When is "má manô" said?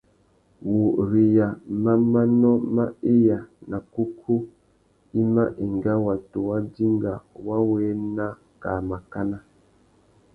1.83-2.51